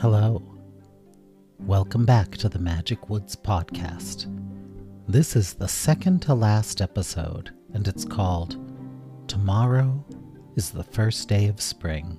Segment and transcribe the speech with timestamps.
[0.00, 0.42] Hello.
[1.58, 4.34] Welcome back to the Magic Woods podcast.
[5.06, 8.56] This is the second to last episode, and it's called
[9.28, 10.02] Tomorrow
[10.56, 12.16] is the First Day of Spring.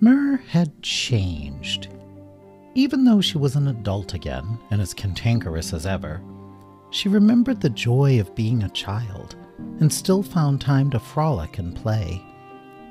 [0.00, 1.88] Mer had changed.
[2.74, 6.22] Even though she was an adult again and as cantankerous as ever,
[6.88, 9.36] she remembered the joy of being a child
[9.80, 12.24] and still found time to frolic and play.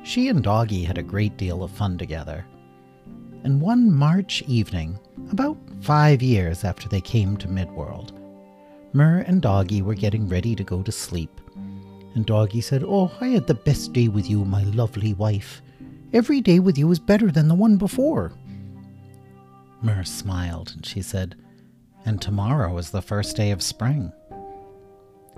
[0.03, 2.45] She and Doggy had a great deal of fun together.
[3.43, 4.99] And one March evening,
[5.31, 8.11] about five years after they came to Midworld,
[8.93, 11.41] Mer and Doggy were getting ready to go to sleep.
[12.15, 15.61] And Doggy said, Oh, I had the best day with you, my lovely wife.
[16.11, 18.33] Every day with you is better than the one before.
[19.81, 21.35] Mer smiled and she said,
[22.05, 24.11] And tomorrow is the first day of spring.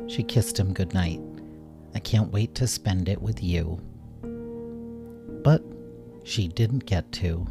[0.07, 1.21] She kissed him good night.
[1.93, 3.79] I can't wait to spend it with you.
[5.45, 5.63] But
[6.23, 7.45] she didn't get to.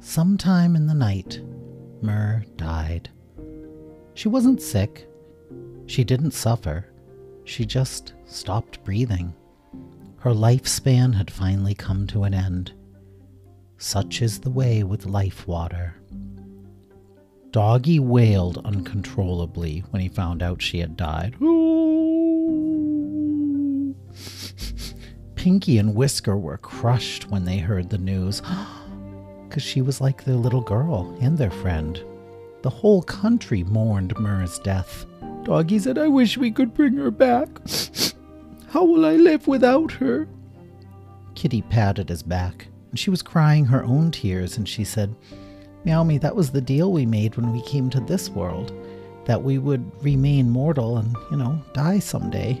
[0.00, 1.40] Sometime in the night,
[2.02, 3.08] Mer died.
[4.12, 5.08] She wasn't sick.
[5.86, 6.92] She didn't suffer.
[7.44, 9.32] She just stopped breathing.
[10.18, 12.74] Her lifespan had finally come to an end.
[13.78, 15.94] Such is the way with life water.
[17.50, 21.34] Doggy wailed uncontrollably when he found out she had died.
[25.46, 28.42] Pinky and Whisker were crushed when they heard the news,
[29.48, 32.02] because she was like their little girl and their friend.
[32.62, 35.06] The whole country mourned Mer's death.
[35.44, 37.48] Doggy said, I wish we could bring her back.
[38.70, 40.26] How will I live without her?
[41.36, 45.14] Kitty patted his back, and she was crying her own tears, and she said,
[45.84, 48.72] Meow Me, that was the deal we made when we came to this world,
[49.26, 52.60] that we would remain mortal and, you know, die someday.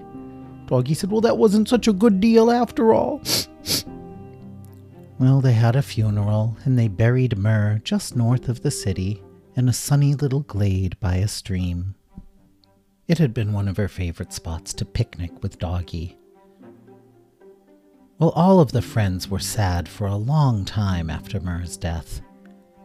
[0.66, 3.22] Doggy said, Well, that wasn't such a good deal after all.
[5.18, 9.22] well, they had a funeral, and they buried Mer just north of the city
[9.54, 11.94] in a sunny little glade by a stream.
[13.08, 16.18] It had been one of her favorite spots to picnic with Doggy.
[18.18, 22.20] Well, all of the friends were sad for a long time after Mer's death,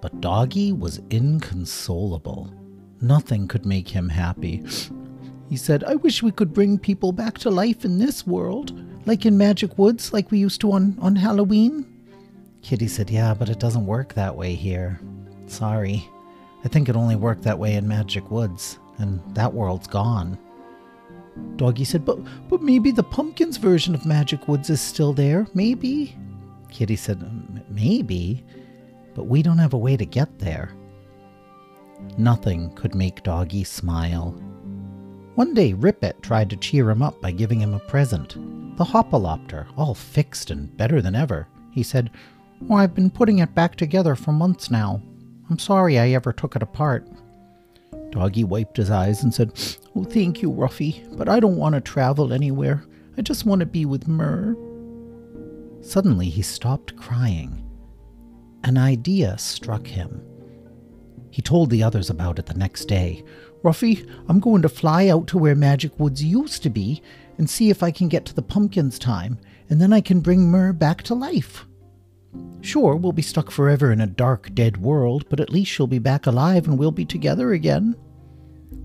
[0.01, 2.53] but Doggy was inconsolable.
[2.99, 4.63] Nothing could make him happy.
[5.51, 8.71] He said, I wish we could bring people back to life in this world,
[9.05, 11.85] like in Magic Woods, like we used to on, on Halloween.
[12.61, 14.97] Kitty said, Yeah, but it doesn't work that way here.
[15.47, 16.09] Sorry.
[16.63, 20.39] I think it only worked that way in Magic Woods, and that world's gone.
[21.57, 25.45] Doggy said, But but maybe the pumpkins version of Magic Woods is still there.
[25.53, 26.15] Maybe.
[26.69, 27.19] Kitty said,
[27.69, 28.45] Maybe.
[29.13, 30.73] But we don't have a way to get there.
[32.17, 34.41] Nothing could make Doggy smile.
[35.35, 38.35] One day, Rip It tried to cheer him up by giving him a present.
[38.77, 41.47] The Hopalopter, all fixed and better than ever.
[41.71, 42.11] He said,
[42.69, 45.01] Oh, I've been putting it back together for months now.
[45.49, 47.07] I'm sorry I ever took it apart.
[48.09, 49.53] Doggy wiped his eyes and said,
[49.95, 52.83] Oh, thank you, Ruffy, but I don't want to travel anywhere.
[53.17, 54.55] I just want to be with Mer.
[55.81, 57.63] Suddenly, he stopped crying.
[58.63, 60.21] An idea struck him.
[61.31, 63.23] He told the others about it the next day.
[63.63, 67.01] Ruffy, I'm going to fly out to where Magic Woods used to be
[67.37, 70.51] and see if I can get to the pumpkins time, and then I can bring
[70.51, 71.65] Mer back to life.
[72.61, 75.99] Sure, we'll be stuck forever in a dark, dead world, but at least she'll be
[75.99, 77.95] back alive and we'll be together again.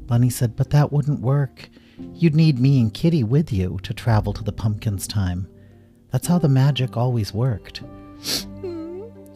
[0.06, 1.68] Bunny said, But that wouldn't work.
[2.14, 5.48] You'd need me and Kitty with you to travel to the pumpkins time.
[6.10, 7.82] That's how the magic always worked.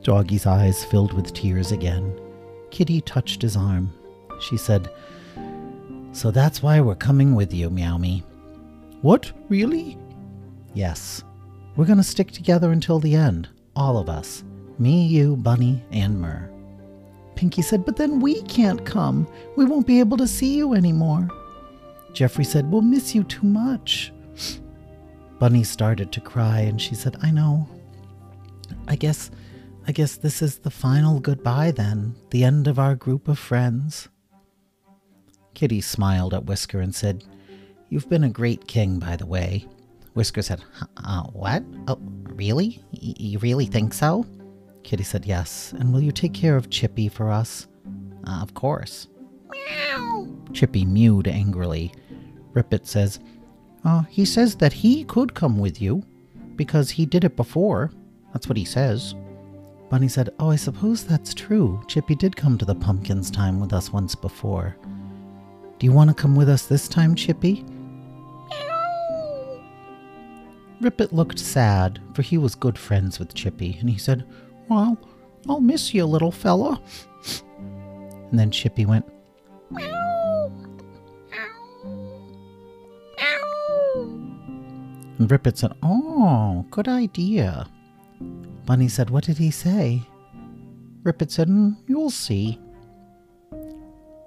[0.02, 2.18] Doggy's eyes filled with tears again.
[2.70, 3.92] Kitty touched his arm.
[4.40, 4.90] She said,
[6.12, 8.22] So that's why we're coming with you, Meow Me.
[9.02, 9.32] What?
[9.48, 9.98] Really?
[10.74, 11.22] Yes.
[11.76, 13.48] We're going to stick together until the end.
[13.76, 14.44] All of us.
[14.78, 16.50] Me, you, Bunny, and Mer.
[17.36, 19.26] Pinky said, But then we can't come.
[19.56, 21.28] We won't be able to see you anymore.
[22.12, 24.12] Jeffrey said, We'll miss you too much.
[25.38, 27.66] Bunny started to cry and she said, I know.
[28.88, 29.30] I guess
[29.86, 34.08] I guess this is the final goodbye then, the end of our group of friends.
[35.54, 37.24] Kitty smiled at Whisker and said,
[37.88, 39.66] You've been a great king, by the way.
[40.14, 40.62] Whisker said,
[40.98, 41.64] uh, What?
[41.88, 41.98] Oh,
[42.34, 42.82] really?
[42.92, 44.24] Y- you really think so?
[44.84, 45.74] Kitty said, Yes.
[45.78, 47.66] And will you take care of Chippy for us?
[48.26, 49.08] Uh, of course.
[49.50, 50.28] Meow.
[50.52, 51.92] Chippy mewed angrily.
[52.52, 53.18] Rip It says,
[53.84, 56.02] uh, He says that he could come with you,
[56.54, 57.90] because he did it before.
[58.32, 59.14] That's what he says.
[59.90, 61.82] Bunny said, Oh, I suppose that's true.
[61.88, 64.76] Chippy did come to the pumpkins time with us once before.
[65.78, 67.64] Do you want to come with us this time, Chippy?
[68.48, 69.60] Meow.
[70.80, 74.24] Rippet looked sad, for he was good friends with Chippy, and he said,
[74.68, 74.96] Well,
[75.48, 76.80] I'll miss you, little fella.
[78.30, 79.06] And then Chippy went,
[79.70, 80.52] Meow,
[85.18, 87.66] And Rippet said, Oh, good idea.
[88.70, 90.00] Bunny said, What did he say?
[91.02, 92.60] Rippet said, mm, You'll see.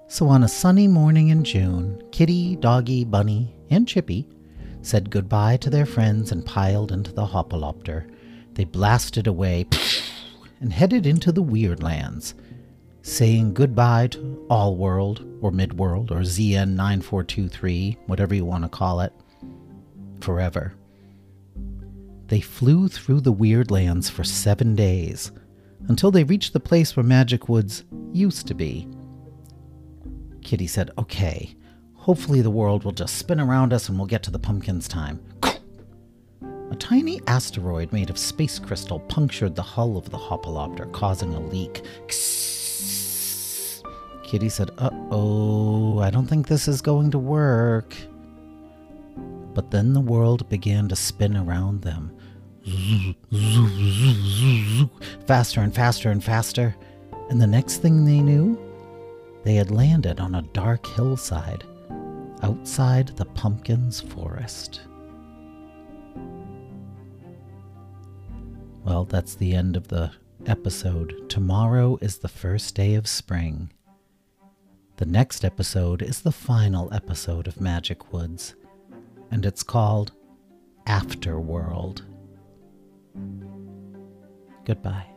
[0.06, 4.28] So on a sunny morning in June, Kitty, Doggy, Bunny, and Chippy
[4.82, 8.06] said goodbye to their friends and piled into the Hopalopter.
[8.52, 9.64] They blasted away
[10.60, 12.34] and headed into the Weird Lands,
[13.00, 19.00] saying goodbye to All World, or Midworld, or ZN 9423, whatever you want to call
[19.00, 19.14] it,
[20.20, 20.74] forever.
[22.28, 25.30] They flew through the Weird Lands for seven days
[25.88, 28.88] until they reached the place where Magic Woods used to be.
[30.42, 31.54] Kitty said, Okay,
[31.94, 35.20] hopefully the world will just spin around us and we'll get to the pumpkin's time.
[36.70, 41.40] A tiny asteroid made of space crystal punctured the hull of the Hopalopter, causing a
[41.40, 41.82] leak.
[44.24, 47.94] Kitty said, Uh oh, I don't think this is going to work.
[49.54, 52.16] But then the world began to spin around them.
[55.26, 56.74] Faster and faster and faster.
[57.30, 58.58] And the next thing they knew,
[59.44, 61.64] they had landed on a dark hillside
[62.42, 64.82] outside the pumpkin's forest.
[68.84, 70.10] Well, that's the end of the
[70.46, 71.30] episode.
[71.30, 73.70] Tomorrow is the first day of spring.
[74.96, 78.54] The next episode is the final episode of Magic Woods,
[79.34, 80.12] and it's called
[80.86, 82.02] Afterworld.
[84.64, 85.08] Goodbye.